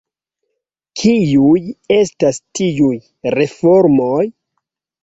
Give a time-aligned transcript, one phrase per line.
[1.01, 1.53] Kiuj
[1.99, 2.93] estas tiuj
[3.39, 4.23] reformoj?